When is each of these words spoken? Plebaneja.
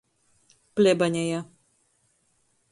Plebaneja. 0.75 1.39